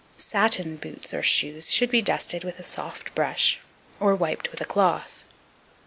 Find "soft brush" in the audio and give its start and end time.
2.63-3.59